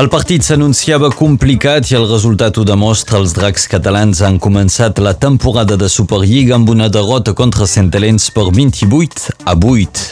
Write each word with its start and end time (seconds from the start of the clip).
El 0.00 0.06
partit 0.08 0.40
s'anunciava 0.40 1.10
complicat 1.12 1.90
i 1.90 1.96
el 1.98 2.06
resultat 2.08 2.56
ho 2.56 2.62
demostra. 2.64 3.18
Els 3.20 3.34
dracs 3.36 3.66
catalans 3.68 4.22
han 4.24 4.38
començat 4.40 4.96
la 5.04 5.12
temporada 5.12 5.76
de 5.76 5.90
Superliga 5.92 6.54
amb 6.56 6.72
una 6.72 6.88
derrota 6.88 7.34
contra 7.36 7.68
Centelens 7.68 8.30
per 8.32 8.46
28 8.48 9.36
a 9.44 9.58
8. 9.60 10.06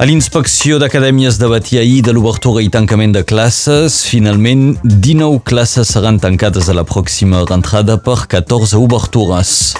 A 0.00 0.08
l'inspecció 0.08 0.80
d'acadèmies 0.80 1.36
debatia 1.36 1.84
ahir 1.84 2.00
de 2.08 2.16
l'obertura 2.16 2.64
i 2.64 2.72
tancament 2.72 3.12
de 3.12 3.26
classes. 3.28 4.06
Finalment, 4.08 4.78
19 4.88 5.44
classes 5.44 5.92
seran 5.92 6.16
tancades 6.16 6.72
a 6.72 6.80
la 6.80 6.88
pròxima 6.88 7.44
rentrada 7.44 8.00
per 8.00 8.22
14 8.24 8.80
obertures. 8.80 9.74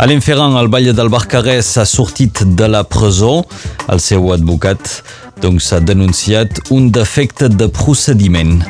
Alain 0.00 0.20
Ferran, 0.20 0.54
al 0.54 0.68
Valle 0.68 0.92
del 0.94 1.08
Barcarès, 1.10 1.76
ha 1.76 1.84
sortit 1.84 2.44
de 2.54 2.68
la 2.70 2.84
presó. 2.86 3.40
El 3.90 3.98
seu 3.98 4.30
advocat 4.30 4.78
doncs, 5.42 5.72
ha 5.74 5.80
denunciat 5.82 6.60
un 6.70 6.92
defecte 6.94 7.48
de 7.50 7.66
procediment. 7.66 8.60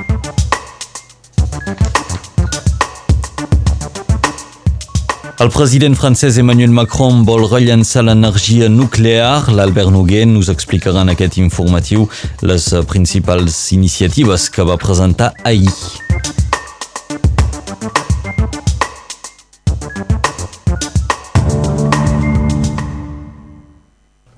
El 5.38 5.52
president 5.52 6.00
francès 6.00 6.40
Emmanuel 6.40 6.72
Macron 6.72 7.20
vol 7.28 7.44
rellençar 7.52 8.08
l'energia 8.08 8.72
nuclear. 8.72 9.52
L'Albert 9.52 9.92
Noguer 9.92 10.24
nous 10.32 10.48
explicarà 10.48 11.04
en 11.04 11.12
aquest 11.12 11.36
informatiu 11.44 12.08
les 12.40 12.72
principals 12.88 13.66
iniciatives 13.76 14.48
que 14.48 14.64
va 14.64 14.80
presentar 14.80 15.34
ahir. 15.44 16.07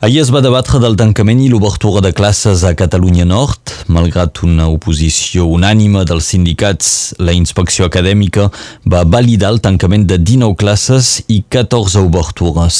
Ahir 0.02 0.22
es 0.22 0.30
va 0.32 0.40
debatre 0.40 0.78
del 0.80 0.94
tancament 0.96 1.42
i 1.44 1.50
l'obertura 1.52 2.00
de 2.00 2.08
classes 2.16 2.62
a 2.64 2.70
Catalunya 2.72 3.26
Nord. 3.28 3.68
Malgrat 3.92 4.38
una 4.46 4.64
oposició 4.72 5.44
unànime 5.52 6.06
dels 6.08 6.30
sindicats, 6.32 6.86
la 7.20 7.34
inspecció 7.36 7.84
acadèmica 7.84 8.46
va 8.88 9.02
validar 9.04 9.50
el 9.52 9.60
tancament 9.60 10.06
de 10.08 10.16
19 10.16 10.56
classes 10.56 11.10
i 11.28 11.42
14 11.52 12.00
obertures. 12.00 12.78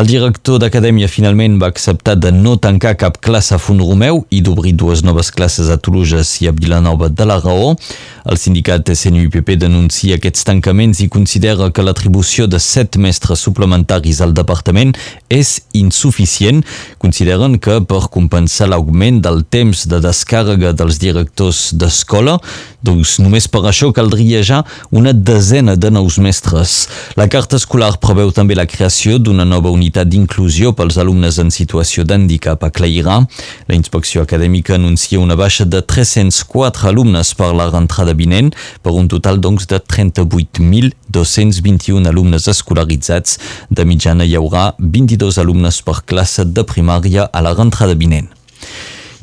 El 0.00 0.08
director 0.08 0.62
d'acadèmia 0.62 1.10
finalment 1.12 1.58
va 1.60 1.68
acceptar 1.68 2.14
de 2.16 2.32
no 2.32 2.56
tancar 2.56 2.94
cap 2.96 3.20
classe 3.20 3.52
a 3.52 3.60
Font 3.60 3.84
Romeu 3.84 4.22
i 4.32 4.40
d'obrir 4.40 4.72
dues 4.72 5.04
noves 5.04 5.28
classes 5.28 5.68
a 5.68 5.76
Toluges 5.76 6.38
i 6.40 6.48
a 6.48 6.54
Vilanova 6.56 7.12
de 7.12 7.28
la 7.28 7.36
Raó. 7.42 7.76
El 8.24 8.40
sindicat 8.40 8.88
SNUPP 8.88 9.58
denuncia 9.60 10.16
aquests 10.16 10.48
tancaments 10.48 11.04
i 11.04 11.10
considera 11.12 11.68
que 11.68 11.84
l'atribució 11.84 12.48
de 12.48 12.62
set 12.62 12.96
mestres 12.96 13.44
suplementaris 13.44 14.24
al 14.24 14.32
departament 14.32 14.96
és 15.28 15.58
insuficient 15.76 16.61
consideren 17.02 17.58
que 17.62 17.80
per 17.86 18.04
compensar 18.12 18.70
l'augment 18.72 19.22
del 19.24 19.42
temps 19.44 19.86
de 19.88 20.02
descàrrega 20.02 20.74
dels 20.76 21.00
directors 21.02 21.70
d'escola, 21.74 22.38
doncs 22.82 23.20
només 23.22 23.46
per 23.48 23.62
això 23.68 23.92
caldria 23.94 24.42
ja 24.42 24.64
una 24.90 25.12
desena 25.14 25.76
de 25.76 25.90
nous 25.90 26.18
mestres. 26.18 26.88
La 27.16 27.28
carta 27.30 27.56
escolar 27.56 27.98
preveu 28.02 28.32
també 28.34 28.54
la 28.58 28.66
creació 28.66 29.18
d'una 29.22 29.44
nova 29.46 29.70
unitat 29.70 30.08
d'inclusió 30.10 30.72
pels 30.76 30.98
alumnes 30.98 31.38
en 31.38 31.50
situació 31.54 32.04
d'handicap 32.04 32.64
a 32.64 32.70
Clairà. 32.74 33.26
La 33.68 33.74
inspecció 33.78 34.22
acadèmica 34.22 34.74
anuncia 34.74 35.20
una 35.20 35.36
baixa 35.38 35.64
de 35.64 35.82
304 35.82 36.88
alumnes 36.90 37.34
per 37.38 37.54
la 37.54 37.70
rentrada 37.70 38.14
vinent, 38.18 38.54
per 38.82 38.92
un 38.98 39.08
total 39.08 39.40
doncs 39.40 39.66
de 39.70 39.78
38.221 39.78 42.06
alumnes 42.10 42.48
escolaritzats. 42.50 43.38
De 43.70 43.84
mitjana 43.86 44.24
hi 44.26 44.34
haurà 44.38 44.74
22 44.78 45.38
alumnes 45.42 45.82
per 45.86 46.02
classe 46.04 46.44
de 46.52 46.64
primària 46.68 47.28
a 47.32 47.42
la 47.44 47.54
rentrada 47.56 47.96
vinent. 47.98 48.28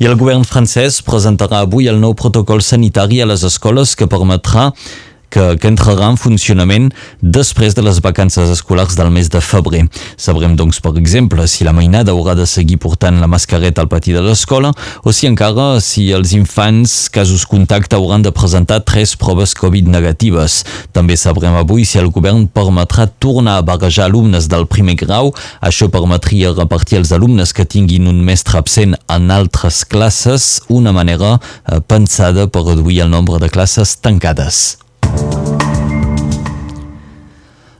I 0.00 0.08
el 0.08 0.16
govern 0.16 0.46
francès 0.48 1.02
presentarà 1.04 1.60
avui 1.60 1.88
el 1.90 1.98
nou 2.00 2.14
protocol 2.16 2.62
sanitari 2.64 3.20
a 3.20 3.26
les 3.28 3.44
escoles 3.44 3.92
que 3.96 4.08
permetrà 4.08 4.70
que, 5.30 5.56
que 5.60 5.70
entrarà 5.70 6.10
en 6.10 6.18
funcionament 6.20 6.90
després 7.22 7.76
de 7.76 7.84
les 7.86 8.00
vacances 8.02 8.50
escolars 8.50 8.96
del 8.98 9.12
mes 9.14 9.30
de 9.30 9.40
febrer. 9.40 9.84
Sabrem, 10.20 10.56
doncs, 10.58 10.80
per 10.82 10.96
exemple, 11.00 11.46
si 11.48 11.64
la 11.64 11.74
mainada 11.76 12.12
haurà 12.12 12.34
de 12.38 12.46
seguir 12.50 12.80
portant 12.82 13.20
la 13.20 13.30
mascareta 13.30 13.82
al 13.84 13.90
pati 13.90 14.14
de 14.16 14.22
l'escola 14.24 14.72
o 15.04 15.14
si 15.14 15.30
encara 15.30 15.78
si 15.84 16.08
els 16.16 16.34
infants 16.36 17.08
casos 17.12 17.46
contacte 17.48 17.96
hauran 17.96 18.26
de 18.26 18.34
presentar 18.34 18.80
tres 18.86 19.14
proves 19.20 19.54
Covid 19.58 19.88
negatives. 19.90 20.64
També 20.96 21.16
sabrem 21.16 21.56
avui 21.58 21.86
si 21.86 22.00
el 22.00 22.10
govern 22.12 22.46
permetrà 22.50 23.06
tornar 23.22 23.58
a 23.60 23.66
barrejar 23.66 24.08
alumnes 24.10 24.48
del 24.50 24.66
primer 24.66 24.96
grau. 25.00 25.32
Això 25.62 25.90
permetria 25.92 26.54
repartir 26.56 27.00
els 27.00 27.14
alumnes 27.16 27.54
que 27.54 27.68
tinguin 27.68 28.10
un 28.10 28.22
mestre 28.26 28.58
absent 28.58 28.96
en 29.08 29.30
altres 29.30 29.84
classes, 29.84 30.60
una 30.68 30.92
manera 30.92 31.38
eh, 31.38 31.80
pensada 31.80 32.48
per 32.50 32.66
reduir 32.66 33.02
el 33.06 33.10
nombre 33.14 33.38
de 33.38 33.50
classes 33.52 33.98
tancades. 34.00 34.89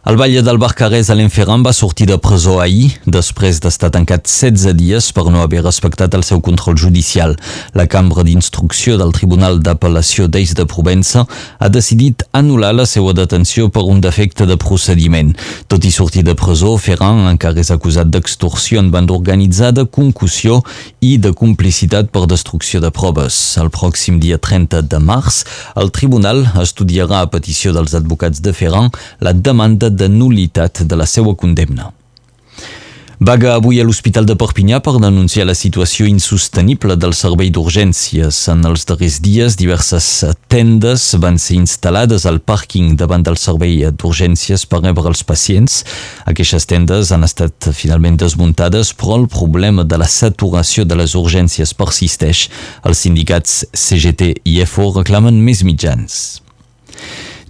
El 0.06 0.16
Valle 0.16 0.40
del 0.40 0.56
Barcarès, 0.56 1.10
Alain 1.12 1.28
Ferran, 1.28 1.60
va 1.60 1.74
sortir 1.76 2.06
de 2.08 2.16
presó 2.16 2.54
ahir 2.62 2.86
després 3.04 3.58
d'estar 3.60 3.90
tancat 3.92 4.24
16 4.24 4.72
dies 4.72 5.10
per 5.12 5.26
no 5.28 5.42
haver 5.44 5.60
respectat 5.60 6.14
el 6.16 6.22
seu 6.24 6.40
control 6.40 6.78
judicial. 6.80 7.34
La 7.76 7.84
cambra 7.84 8.24
d'instrucció 8.24 8.96
del 8.96 9.12
Tribunal 9.12 9.60
d'Apel·lació 9.60 10.24
d'Eix 10.24 10.54
de 10.56 10.64
Provença 10.64 11.26
ha 11.58 11.68
decidit 11.68 12.24
anul·lar 12.32 12.70
la 12.78 12.86
seva 12.88 13.12
detenció 13.12 13.68
per 13.68 13.82
un 13.84 14.00
defecte 14.00 14.46
de 14.48 14.56
procediment. 14.56 15.34
Tot 15.68 15.84
i 15.84 15.92
sortir 15.92 16.24
de 16.24 16.32
presó, 16.32 16.72
Ferran 16.80 17.20
encara 17.28 17.60
és 17.60 17.68
acusat 17.70 18.08
d'extorsió 18.08 18.80
en 18.80 18.88
banda 18.96 19.12
organitzada, 19.12 19.84
concussió 19.84 20.62
i 21.04 21.18
de 21.20 21.34
complicitat 21.36 22.08
per 22.08 22.24
destrucció 22.24 22.80
de 22.80 22.88
proves. 22.88 23.36
El 23.60 23.68
pròxim 23.68 24.16
dia 24.24 24.40
30 24.40 24.80
de 24.80 25.04
març, 25.12 25.44
el 25.76 25.92
tribunal 25.92 26.46
estudiarà 26.64 27.20
a 27.20 27.30
petició 27.36 27.76
dels 27.76 27.92
advocats 28.00 28.40
de 28.40 28.56
Ferran 28.56 28.88
la 29.20 29.36
demanda 29.36 29.90
de 30.00 30.10
nulitat 30.10 30.84
de 30.88 30.96
la 30.98 31.06
seva 31.06 31.36
condemna. 31.36 31.92
Vaga 33.22 33.50
avui 33.52 33.76
a 33.76 33.84
l'Hospital 33.84 34.24
de 34.24 34.32
Perpinyà 34.32 34.78
per 34.80 34.94
denunciar 34.96 35.44
la 35.44 35.52
situació 35.52 36.06
insostenible 36.08 36.94
del 36.96 37.12
servei 37.12 37.50
d'urgències. 37.52 38.38
En 38.48 38.64
els 38.64 38.86
darrers 38.88 39.18
dies, 39.20 39.58
diverses 39.60 40.06
tendes 40.48 41.04
van 41.20 41.36
ser 41.36 41.58
instal·lades 41.58 42.24
al 42.24 42.40
pàrquing 42.40 42.94
davant 42.96 43.20
del 43.20 43.36
servei 43.36 43.84
d'urgències 43.92 44.64
per 44.64 44.80
rebre 44.86 45.12
els 45.12 45.20
pacients. 45.28 45.82
Aquestes 46.32 46.64
tendes 46.64 47.12
han 47.12 47.28
estat 47.28 47.68
finalment 47.76 48.16
desmuntades, 48.24 48.94
però 48.96 49.20
el 49.20 49.28
problema 49.28 49.84
de 49.84 50.00
la 50.00 50.08
saturació 50.08 50.88
de 50.88 50.96
les 50.96 51.12
urgències 51.12 51.76
persisteix. 51.76 52.46
Els 52.88 53.04
sindicats 53.04 53.66
CGT 53.76 54.32
i 54.48 54.62
EFO 54.64 54.94
reclamen 54.96 55.44
més 55.44 55.60
mitjans. 55.60 56.40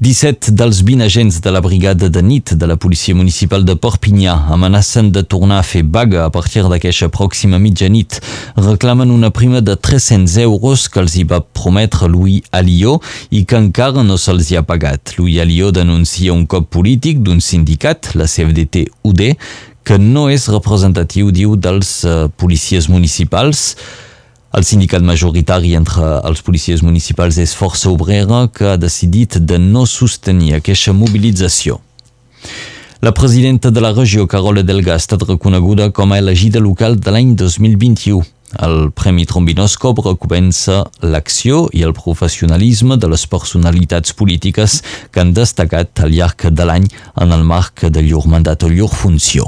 17 0.01 0.55
dels 0.57 0.81
20 0.81 1.05
agents 1.05 1.41
de 1.45 1.51
la 1.53 1.61
brigada 1.61 2.09
de 2.09 2.23
nit 2.25 2.55
de 2.55 2.67
la 2.67 2.79
policia 2.81 3.15
municipal 3.15 3.67
de 3.69 3.75
Perpinyà 3.77 4.33
amenacen 4.49 5.11
de 5.13 5.21
tornar 5.21 5.59
a 5.61 5.67
fer 5.67 5.83
vaga 5.85 6.23
a 6.25 6.31
partir 6.33 6.63
d'aquesta 6.65 7.11
pròxima 7.13 7.61
mitjanit. 7.61 8.17
Reclamen 8.57 9.13
una 9.13 9.29
prima 9.29 9.61
de 9.61 9.77
300 9.77 10.39
euros 10.41 10.89
que 10.89 11.05
els 11.05 11.19
hi 11.21 11.27
va 11.29 11.43
prometre 11.45 12.09
Louis 12.09 12.41
Alió 12.51 12.97
i 13.29 13.45
que 13.45 13.61
encara 13.61 14.01
no 14.01 14.17
se'ls 14.17 14.49
hi 14.49 14.57
ha 14.57 14.65
pagat. 14.65 15.19
Louis 15.19 15.37
Alió 15.45 15.69
denuncia 15.69 16.33
un 16.33 16.47
cop 16.49 16.73
polític 16.73 17.21
d'un 17.21 17.45
sindicat, 17.45 18.15
la 18.17 18.25
CFDT-UD, 18.25 19.27
que 19.85 20.01
no 20.01 20.31
és 20.33 20.49
representatiu, 20.49 21.29
diu, 21.29 21.61
dels 21.61 21.99
uh, 22.09 22.31
policies 22.41 22.89
municipals. 22.89 23.75
El 24.51 24.65
sindicat 24.67 25.05
majoritari 25.07 25.77
entre 25.79 26.07
els 26.27 26.41
policies 26.43 26.81
municipals 26.83 27.37
és 27.39 27.53
Força 27.55 27.87
Obrera 27.93 28.49
que 28.51 28.73
ha 28.73 28.81
decidit 28.83 29.37
de 29.47 29.61
no 29.63 29.85
sostenir 29.87 30.57
aquesta 30.57 30.91
mobilització. 30.91 31.79
La 33.01 33.13
presidenta 33.15 33.71
de 33.71 33.81
la 33.81 33.93
regió, 33.95 34.27
Carola 34.27 34.65
Delga, 34.67 34.97
ha 34.97 34.99
estat 34.99 35.23
reconeguda 35.29 35.93
com 35.95 36.11
a 36.11 36.19
elegida 36.19 36.59
local 36.59 36.99
de 36.99 37.15
l'any 37.15 37.37
2021. 37.39 38.27
El 38.67 38.91
Premi 38.91 39.29
Trombinòscop 39.31 40.03
recompensa 40.03 40.83
l'acció 40.99 41.69
i 41.71 41.87
el 41.87 41.95
professionalisme 41.95 42.99
de 42.99 43.07
les 43.15 43.29
personalitats 43.31 44.19
polítiques 44.19 44.81
que 45.15 45.23
han 45.23 45.31
destacat 45.31 46.03
al 46.03 46.11
llarg 46.11 46.51
de 46.51 46.67
l'any 46.67 46.91
en 47.23 47.39
el 47.39 47.47
marc 47.47 47.87
de 47.87 48.03
llur 48.03 48.27
mandat 48.27 48.67
o 48.67 48.75
llur 48.75 48.91
funció. 48.91 49.47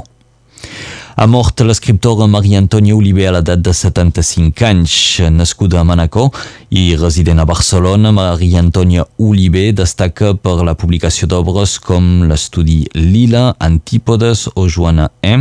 Ha 1.15 1.27
mort 1.29 1.61
l'escriptora 1.61 2.25
Maria 2.25 2.57
Antònia 2.57 2.95
Oliver 2.97 3.27
a 3.29 3.33
l'edat 3.35 3.61
de 3.61 3.69
75 3.77 4.65
anys. 4.65 4.93
Nascuda 5.29 5.77
a 5.79 5.85
Manacor 5.85 6.31
i 6.73 6.95
resident 6.97 7.37
a 7.37 7.45
Barcelona, 7.45 8.09
Maria 8.11 8.63
Antònia 8.63 9.05
Oliver 9.21 9.67
destaca 9.77 10.31
per 10.33 10.55
la 10.65 10.73
publicació 10.73 11.27
d'obres 11.29 11.75
com 11.85 12.23
l'estudi 12.25 12.79
Lila, 12.97 13.51
Antípodes 13.61 14.47
o 14.55 14.65
Joana 14.65 15.11
E. 15.21 15.35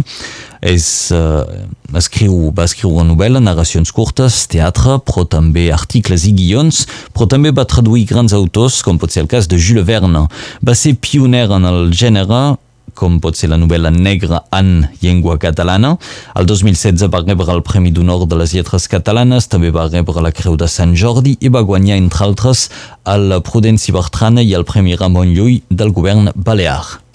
És, 0.61 1.11
eh, 1.11 1.65
escriu, 1.97 2.53
va 2.53 2.69
escriure 2.69 3.07
novel·la, 3.09 3.41
narracions 3.41 3.91
curtes, 3.97 4.45
teatre, 4.53 4.99
però 5.01 5.25
també 5.25 5.71
articles 5.73 6.27
i 6.29 6.35
guions, 6.37 6.85
però 7.17 7.27
també 7.27 7.51
va 7.51 7.65
traduir 7.65 8.05
grans 8.13 8.37
autors, 8.37 8.83
com 8.85 9.01
pot 9.01 9.11
ser 9.11 9.25
el 9.25 9.33
cas 9.33 9.49
de 9.49 9.57
Jules 9.57 9.89
Verne. 9.89 10.29
Va 10.61 10.75
ser 10.77 10.95
pioner 11.01 11.49
en 11.51 11.65
el 11.65 11.91
gènere 11.97 12.59
com 12.94 13.19
pot 13.23 13.39
ser 13.39 13.50
la 13.53 13.59
novel·la 13.61 13.93
Negra 13.94 14.43
en 14.55 14.89
llengua 15.03 15.39
catalana. 15.43 15.94
El 16.39 16.47
2016 16.47 17.09
va 17.12 17.23
rebre 17.27 17.53
el 17.53 17.62
Premi 17.67 17.93
d'Honor 17.93 18.27
de 18.27 18.41
les 18.41 18.55
Lletres 18.56 18.89
Catalanes, 18.89 19.49
també 19.53 19.71
va 19.75 19.89
rebre 19.89 20.25
la 20.25 20.33
Creu 20.33 20.56
de 20.56 20.69
Sant 20.69 20.97
Jordi 20.97 21.37
i 21.41 21.53
va 21.53 21.65
guanyar, 21.67 22.00
entre 22.00 22.27
altres, 22.29 22.69
el 23.05 23.39
Prudenci 23.47 23.94
Bertrana 23.94 24.43
i 24.43 24.55
el 24.55 24.69
Premi 24.69 24.97
Ramon 24.97 25.33
Llull 25.37 25.62
del 25.71 25.93
govern 25.93 26.31
balear. 26.35 27.12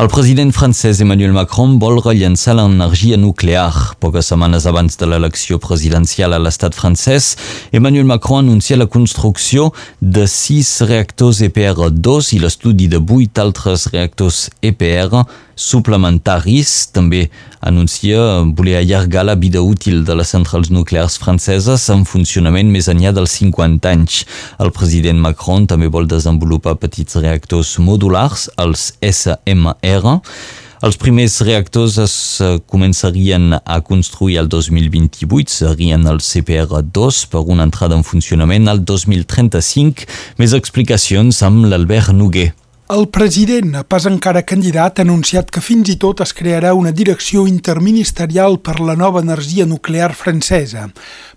El 0.00 0.08
president 0.08 0.48
francès 0.50 1.02
Emmanuel 1.04 1.34
Macron 1.36 1.74
vol 1.76 1.98
rellençar 2.00 2.54
l'energia 2.56 3.18
nuclear. 3.20 3.98
Poques 4.00 4.30
setmanes 4.32 4.64
abans 4.64 4.96
de 4.96 5.04
l'elecció 5.04 5.58
presidencial 5.60 6.32
a 6.32 6.38
l'estat 6.40 6.72
francès, 6.72 7.34
Emmanuel 7.70 8.08
Macron 8.08 8.40
anuncia 8.46 8.78
la 8.80 8.88
construcció 8.88 9.74
de 10.00 10.24
sis 10.24 10.70
reactors 10.88 11.42
EPR2 11.44 12.32
i 12.32 12.40
l'estudi 12.40 12.88
de 12.88 12.96
vuit 12.96 13.44
altres 13.44 13.90
reactors 13.92 14.46
EPR 14.64 15.26
suplementaris. 15.60 16.88
També 16.96 17.26
anuncia 17.60 18.40
voler 18.56 18.78
allargar 18.80 19.26
la 19.28 19.36
vida 19.36 19.60
útil 19.60 20.00
de 20.08 20.16
les 20.16 20.32
centrals 20.32 20.70
nuclears 20.72 21.18
franceses 21.20 21.84
en 21.92 22.06
funcionament 22.08 22.72
més 22.72 22.88
enllà 22.88 23.12
dels 23.12 23.36
50 23.42 23.92
anys. 23.92 24.22
El 24.64 24.72
president 24.72 25.20
Macron 25.20 25.68
també 25.68 25.92
vol 25.92 26.08
desenvolupar 26.08 26.78
petits 26.80 27.20
reactors 27.20 27.76
modulars, 27.84 28.48
els 28.56 28.94
SMR. 29.04 29.89
Els 30.80 30.96
primers 30.96 31.34
reactors 31.44 31.98
es 32.00 32.14
eh, 32.40 32.54
començarien 32.72 33.52
a 33.58 33.80
construir 33.84 34.38
el 34.40 34.48
2028, 34.48 35.52
serien 35.52 36.06
el 36.08 36.22
CPR2 36.24 37.26
per 37.28 37.42
una 37.52 37.66
entrada 37.68 37.98
en 37.98 38.06
funcionament 38.06 38.70
al 38.72 38.80
2035. 38.88 40.08
Més 40.40 40.56
explicacions 40.56 41.42
amb 41.44 41.68
l'Albert 41.68 42.14
Noguer. 42.16 42.48
El 42.90 43.04
president, 43.06 43.84
pas 43.86 44.02
encara 44.08 44.40
candidat, 44.42 44.98
ha 44.98 45.04
anunciat 45.06 45.52
que 45.54 45.60
fins 45.62 45.92
i 45.92 45.94
tot 46.02 46.24
es 46.24 46.32
crearà 46.34 46.72
una 46.74 46.90
direcció 46.90 47.44
interministerial 47.46 48.56
per 48.66 48.80
la 48.82 48.96
nova 48.98 49.20
energia 49.22 49.62
nuclear 49.62 50.10
francesa. 50.18 50.88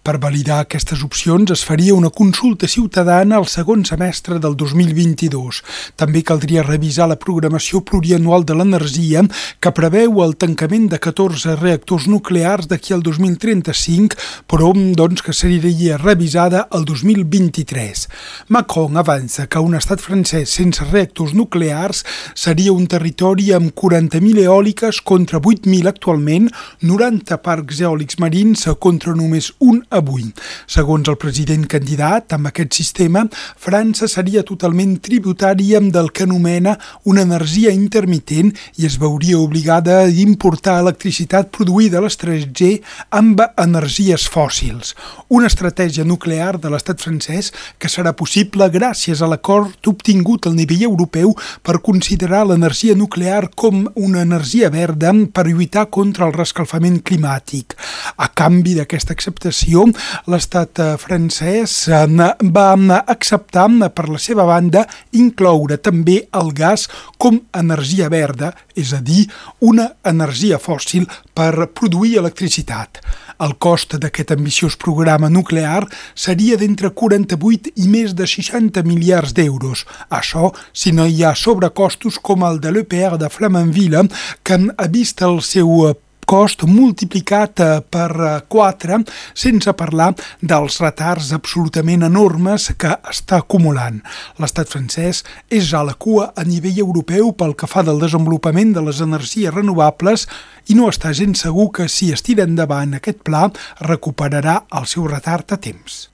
Per 0.03 0.15
validar 0.23 0.57
aquestes 0.63 1.03
opcions 1.05 1.53
es 1.53 1.61
faria 1.63 1.93
una 1.93 2.09
consulta 2.09 2.67
ciutadana 2.67 3.37
al 3.37 3.45
segon 3.47 3.85
semestre 3.85 4.39
del 4.41 4.55
2022. 4.57 5.59
També 5.95 6.23
caldria 6.25 6.63
revisar 6.65 7.05
la 7.11 7.19
programació 7.21 7.83
plurianual 7.85 8.47
de 8.49 8.57
l'energia 8.57 9.21
que 9.61 9.75
preveu 9.77 10.23
el 10.25 10.33
tancament 10.41 10.89
de 10.89 10.97
14 10.97 11.55
reactors 11.61 12.09
nuclears 12.09 12.65
d'aquí 12.73 12.97
al 12.97 13.05
2035, 13.05 14.17
però 14.49 14.73
doncs, 14.73 15.21
que 15.21 15.37
seria 15.37 16.01
revisada 16.01 16.65
el 16.73 16.89
2023. 16.89 18.09
Macron 18.49 18.97
avança 18.97 19.45
que 19.45 19.61
un 19.61 19.77
estat 19.77 20.01
francès 20.01 20.49
sense 20.49 20.89
reactors 20.89 21.29
nuclears 21.29 21.42
nuclears 21.43 22.03
seria 22.33 22.73
un 22.73 22.87
territori 22.87 23.51
amb 23.53 23.73
40.000 23.75 24.45
eòliques 24.47 25.01
contra 25.03 25.39
8.000 25.39 25.91
actualment, 25.91 26.49
90 26.81 27.37
parcs 27.43 27.81
eòlics 27.83 28.19
marins 28.23 28.65
contra 28.79 29.13
només 29.15 29.51
un 29.59 29.81
avui. 29.91 30.29
Segons 30.67 31.09
el 31.11 31.19
president 31.19 31.65
candidat, 31.69 32.33
amb 32.33 32.49
aquest 32.49 32.77
sistema, 32.79 33.25
França 33.59 34.07
seria 34.07 34.43
totalment 34.47 34.95
tributària 35.03 35.81
del 35.83 36.11
que 36.15 36.23
anomena 36.23 36.77
una 37.09 37.23
energia 37.25 37.73
intermitent 37.73 38.53
i 38.79 38.87
es 38.87 38.97
veuria 39.01 39.39
obligada 39.39 39.99
a 40.03 40.09
importar 40.23 40.79
electricitat 40.81 41.51
produïda 41.51 41.99
a 41.99 42.05
l'estranger 42.05 42.77
amb 43.11 43.41
energies 43.57 44.29
fòssils. 44.31 44.93
Una 45.33 45.49
estratègia 45.51 46.05
nuclear 46.07 46.57
de 46.61 46.71
l'estat 46.71 47.01
francès 47.03 47.51
que 47.79 47.91
serà 47.91 48.13
possible 48.15 48.69
gràcies 48.71 49.21
a 49.21 49.29
l'acord 49.29 49.91
obtingut 49.91 50.47
al 50.47 50.55
nivell 50.55 50.85
europeu 50.87 51.32
per 51.61 51.79
considerar 51.85 52.45
l'energia 52.47 52.95
nuclear 52.95 53.49
com 53.55 53.85
una 53.95 54.21
energia 54.21 54.69
verda 54.73 55.13
per 55.33 55.47
lluitar 55.47 55.87
contra 55.93 56.27
el 56.27 56.33
rescalfament 56.35 57.01
climàtic. 57.05 57.75
A 58.17 58.29
canvi 58.33 58.75
d'aquesta 58.77 59.13
acceptació, 59.15 59.85
l'estat 60.31 60.79
eh, 60.79 60.89
francès 61.01 61.77
eh, 61.89 62.05
va 62.53 62.69
acceptar 63.03 63.67
per 63.95 64.09
la 64.09 64.19
seva 64.19 64.43
banda 64.47 64.83
incloure 65.15 65.77
també 65.77 66.23
el 66.35 66.51
gas 66.57 66.87
com 67.17 67.39
energia 67.55 68.09
verda, 68.11 68.53
és 68.75 68.93
a 68.93 69.01
dir, 69.01 69.27
una 69.59 69.89
energia 70.05 70.59
fòssil 70.59 71.07
per 71.33 71.69
produir 71.73 72.17
electricitat. 72.21 73.01
El 73.43 73.55
cost 73.57 73.95
d'aquest 73.99 74.31
ambiciós 74.35 74.77
programa 74.79 75.29
nuclear 75.29 75.83
seria 76.15 76.57
d'entre 76.57 76.93
48 76.93 77.73
i 77.75 77.89
més 77.89 78.13
de 78.15 78.27
60 78.29 78.85
miliards 78.87 79.33
d'euros. 79.33 79.85
Això 80.09 80.53
si 80.71 80.93
no 80.93 81.07
hi 81.09 81.23
ha 81.23 81.33
sobrecostos 81.35 82.19
com 82.19 82.45
el 82.47 82.61
de 82.63 82.71
l'EPR 82.71 83.17
de 83.17 83.29
Flamanville, 83.29 84.07
que 84.43 84.59
ha 84.77 84.87
vist 84.87 85.21
el 85.25 85.41
seu 85.41 85.93
cost 86.29 86.63
multiplicat 86.67 87.59
eh, 87.63 87.81
per 87.81 88.43
4, 88.47 88.99
eh, 88.99 89.15
sense 89.33 89.73
parlar 89.77 90.11
dels 90.41 90.79
retards 90.83 91.31
absolutament 91.35 92.05
enormes 92.07 92.69
que 92.77 92.93
està 93.09 93.41
acumulant. 93.41 94.01
L'estat 94.41 94.71
francès 94.71 95.23
és 95.49 95.73
a 95.73 95.83
la 95.87 95.95
cua 95.95 96.31
a 96.35 96.45
nivell 96.47 96.83
europeu 96.85 97.33
pel 97.37 97.55
que 97.55 97.69
fa 97.69 97.83
del 97.83 98.01
desenvolupament 98.03 98.73
de 98.75 98.85
les 98.85 99.01
energies 99.03 99.53
renovables 99.53 100.27
i 100.67 100.77
no 100.79 100.89
està 100.91 101.13
gens 101.13 101.43
segur 101.45 101.71
que 101.75 101.89
si 101.89 102.11
es 102.13 102.23
tira 102.23 102.47
endavant 102.47 102.95
aquest 102.97 103.23
pla 103.27 103.49
recuperarà 103.81 104.63
el 104.79 104.87
seu 104.87 105.07
retard 105.09 105.51
a 105.51 105.59
temps. 105.59 106.07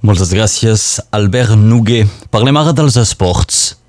Moltes 0.00 0.30
gràcies, 0.30 1.00
Albert 1.10 1.58
Noguer. 1.58 2.04
Parlem 2.30 2.60
ara 2.60 2.72
dels 2.76 2.96
esports. 3.00 3.87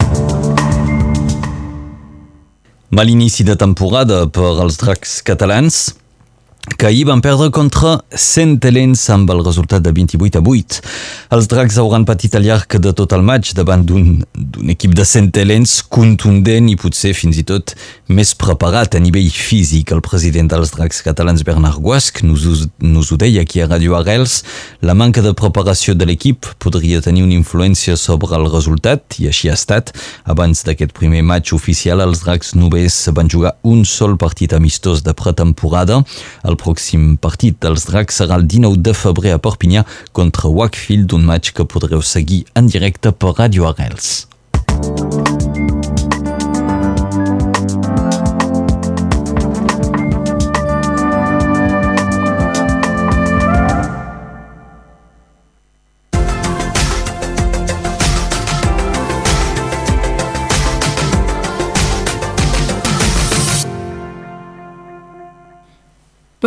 Mal 2.89 3.05
inici 3.05 3.43
de 3.45 3.53
temporada 3.53 4.23
per 4.33 4.55
als 4.63 4.79
dracs 4.81 5.19
catalans 5.21 5.75
que 6.77 6.85
ahir 6.85 7.05
van 7.05 7.21
perdre 7.21 7.49
contra 7.51 7.97
Centelens 8.15 9.01
amb 9.11 9.29
el 9.31 9.41
resultat 9.43 9.83
de 9.83 9.91
28 9.95 10.39
a 10.39 10.43
8. 10.43 10.81
Els 11.35 11.47
dracs 11.49 11.77
hauran 11.81 12.05
patit 12.07 12.35
el 12.35 12.45
llarg 12.47 12.75
de 12.83 12.91
tot 12.95 13.13
el 13.15 13.23
maig 13.25 13.51
davant 13.55 13.85
d'un 13.87 14.21
equip 14.71 14.93
de 14.95 15.05
Centelens 15.07 15.79
contundent 15.87 16.69
i 16.69 16.75
potser 16.79 17.13
fins 17.17 17.39
i 17.39 17.45
tot 17.47 17.73
més 18.07 18.33
preparat 18.37 18.95
a 18.95 19.01
nivell 19.01 19.29
físic. 19.33 19.93
El 19.95 20.03
president 20.05 20.51
dels 20.51 20.73
dracs 20.75 21.01
catalans, 21.05 21.43
Bernard 21.47 21.79
Guasc, 21.83 22.21
nos, 22.27 22.67
nos 22.79 23.11
ho 23.11 23.17
deia 23.19 23.43
aquí 23.47 23.63
a 23.63 23.67
Radio 23.69 23.95
Arrels, 23.97 24.43
la 24.81 24.95
manca 24.97 25.23
de 25.25 25.33
preparació 25.33 25.95
de 25.95 26.07
l'equip 26.09 26.47
podria 26.59 27.01
tenir 27.01 27.23
una 27.23 27.37
influència 27.37 27.97
sobre 27.97 28.35
el 28.37 28.49
resultat, 28.51 29.19
i 29.19 29.29
així 29.31 29.49
ha 29.49 29.57
estat. 29.57 29.93
Abans 30.29 30.63
d'aquest 30.67 30.93
primer 30.97 31.23
maig 31.25 31.53
oficial, 31.55 32.03
els 32.03 32.23
dracs 32.25 32.53
només 32.57 33.01
van 33.15 33.31
jugar 33.31 33.55
un 33.63 33.85
sol 33.87 34.17
partit 34.19 34.53
amistós 34.53 35.03
de 35.05 35.15
pretemporada. 35.17 36.03
El 36.49 36.57
pròxim 36.57 37.11
partit 37.21 37.59
dels 37.61 37.85
dracs 37.85 38.17
serà 38.21 38.39
el 38.39 38.47
19 38.49 38.81
de 38.87 38.95
febrer 38.97 39.35
a 39.35 39.41
Perpinyà 39.43 39.83
contra 40.17 40.49
Wakefield, 40.49 41.13
un 41.13 41.27
match 41.29 41.53
que 41.53 41.67
podreu 41.69 42.01
seguir 42.01 42.41
en 42.57 42.71
directe 42.73 43.13
per 43.13 43.35
Radio 43.37 43.69
Arrels. 43.69 44.25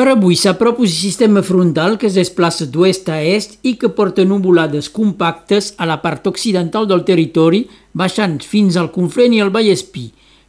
Per 0.02 0.10
avui 0.10 0.34
s'apropa 0.34 0.82
un 0.82 0.88
sistema 0.90 1.44
frontal 1.46 1.92
que 1.94 2.08
es 2.08 2.16
desplaça 2.18 2.64
d'oest 2.66 3.06
a 3.14 3.20
est 3.22 3.52
i 3.62 3.76
que 3.78 3.92
porta 3.94 4.24
nuvolades 4.26 4.88
compactes 4.90 5.68
a 5.78 5.86
la 5.86 6.00
part 6.02 6.26
occidental 6.26 6.88
del 6.90 7.04
territori, 7.06 7.60
baixant 7.94 8.34
fins 8.42 8.74
al 8.74 8.90
Conflent 8.90 9.36
i 9.36 9.38
al 9.44 9.52
Vallespí. 9.54 10.08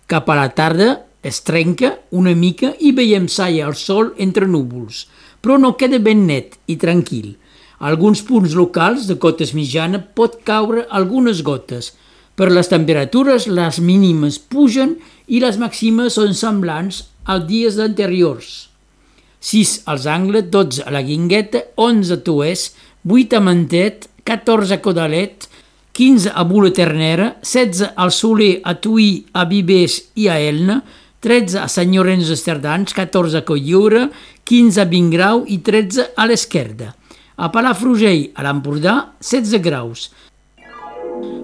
Cap 0.09 0.31
a 0.33 0.39
la 0.39 0.47
tarda 0.57 0.87
es 1.21 1.43
trenca 1.45 1.93
una 2.09 2.33
mica 2.33 2.71
i 2.79 2.95
veiem 2.97 3.29
saia 3.29 3.69
el 3.69 3.77
sol 3.77 4.15
entre 4.17 4.49
núvols, 4.49 5.03
però 5.37 5.59
no 5.61 5.75
queda 5.77 6.01
ben 6.01 6.25
net 6.25 6.57
i 6.65 6.79
tranquil. 6.81 7.35
A 7.77 7.93
alguns 7.93 8.25
punts 8.25 8.57
locals 8.57 9.05
de 9.05 9.21
cotes 9.21 9.53
mitjana 9.53 10.01
pot 10.01 10.41
caure 10.49 10.87
algunes 10.89 11.45
gotes. 11.45 11.93
Per 12.33 12.49
les 12.49 12.73
temperatures, 12.73 13.45
les 13.45 13.77
mínimes 13.77 14.41
pugen 14.41 14.97
i 15.27 15.45
les 15.45 15.61
màximes 15.61 16.17
són 16.17 16.33
semblants 16.33 17.03
als 17.29 17.51
dies 17.53 17.77
anteriors. 17.77 18.72
6 19.43 19.81
als 19.91 20.07
angles, 20.07 20.47
12 20.49 20.85
a 20.87 20.91
la 20.95 21.01
Guingueta, 21.03 21.65
11 21.75 22.13
a 22.15 22.19
Tuès, 22.23 22.69
8 23.03 23.35
a 23.35 23.41
Mantet, 23.43 24.07
14 24.23 24.77
a 24.77 24.79
Codalet, 24.79 25.49
15 25.91 26.31
a 26.33 26.45
Bula 26.47 26.71
Ternera, 26.71 27.35
16 27.43 27.91
al 27.95 28.11
Soler, 28.15 28.61
a 28.63 28.73
Tuí, 28.79 29.25
a 29.33 29.43
Vivers 29.45 29.99
i 30.15 30.29
a 30.31 30.39
Elna, 30.39 30.79
13 31.23 31.59
a 31.59 31.67
Sant 31.67 31.91
Llorenç 31.91 32.31
d'Esterdans, 32.31 32.95
14 32.95 33.41
a 33.41 33.43
Colliure, 33.43 34.07
15 34.47 34.79
a 34.79 34.87
Vingrau 34.87 35.43
i 35.45 35.59
13 35.59 36.13
a 36.15 36.25
l'Esquerda. 36.27 36.93
A 37.35 37.51
Palafrugell, 37.51 38.29
a 38.35 38.47
l'Empordà, 38.47 38.95
16 39.19 39.59
graus. 39.63 40.09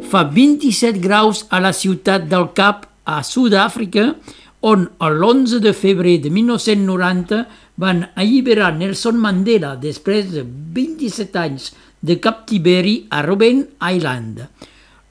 Fa 0.09 0.23
27 0.23 0.99
graus 1.03 1.45
a 1.51 1.59
la 1.59 1.75
ciutat 1.75 2.25
del 2.31 2.49
Cap, 2.55 2.87
a 3.03 3.21
Sud-àfrica, 3.23 4.13
on 4.61 4.89
l'11 4.99 5.59
de 5.63 5.71
febrer 5.73 6.17
de 6.19 6.29
1990 6.29 7.45
van 7.79 8.03
alliberar 8.19 8.73
Nelson 8.75 9.15
Mandela 9.23 9.75
després 9.79 10.27
de 10.33 10.43
27 10.75 11.39
anys 11.39 11.71
de 12.03 12.17
captiveri 12.19 13.05
a 13.09 13.21
Robben 13.23 13.63
Island. 13.79 14.43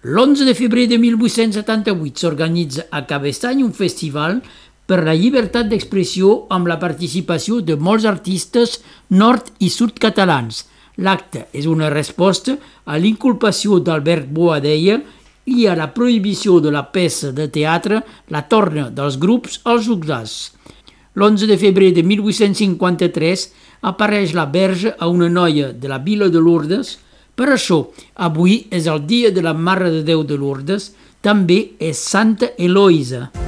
L'11 0.05 0.45
de 0.45 0.55
febrer 0.55 0.87
de 0.91 0.99
1878 1.01 2.21
s'organitza 2.23 2.87
a 2.93 3.05
Cabestany 3.09 3.65
un 3.65 3.73
festival 3.73 4.43
per 4.89 5.01
la 5.05 5.17
llibertat 5.17 5.69
d'expressió 5.69 6.35
amb 6.55 6.69
la 6.69 6.79
participació 6.81 7.61
de 7.61 7.77
molts 7.77 8.07
artistes 8.09 8.79
nord 9.09 9.51
i 9.65 9.73
sud 9.73 9.97
catalans. 10.01 10.67
L'acte 11.01 11.47
és 11.57 11.67
una 11.67 11.89
resposta 11.93 12.57
a 12.85 12.99
l'inculpació 13.01 13.81
d'Albert 13.81 14.29
Boadella 14.29 15.01
i 15.49 15.67
a 15.67 15.77
la 15.77 15.89
prohibició 15.95 16.59
de 16.61 16.73
la 16.75 16.85
peça 16.93 17.33
de 17.33 17.49
teatre 17.49 18.03
La 18.29 18.45
torna 18.49 18.89
dels 18.93 19.17
grups 19.17 19.61
als 19.65 19.89
Uxars. 19.89 20.58
L'11 21.19 21.49
de 21.51 21.57
febrer 21.59 21.89
de 21.97 22.05
1853 22.07 23.49
apareix 23.91 24.37
la 24.39 24.45
verge 24.47 24.93
a 24.95 25.09
una 25.11 25.27
noia 25.27 25.73
de 25.73 25.91
la 25.91 25.99
vila 25.99 26.29
de 26.31 26.39
Lourdes. 26.39 26.95
Per 27.35 27.51
això, 27.51 27.81
avui 28.15 28.61
és 28.71 28.87
el 28.87 29.03
dia 29.11 29.35
de 29.35 29.43
la 29.43 29.57
Mare 29.57 29.91
de 29.91 30.05
Déu 30.07 30.23
de 30.23 30.39
Lourdes, 30.39 30.93
també 31.19 31.61
és 31.83 31.99
Santa 31.99 32.55
Eloïsa. 32.55 33.48